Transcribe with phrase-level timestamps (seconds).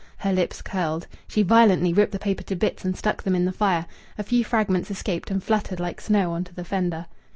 [0.17, 1.05] Her lips curled.
[1.27, 3.85] She violently ripped the paper to bits and stuck them in the fire;
[4.17, 7.05] a few fragments escaped and fluttered like snow on to the fender.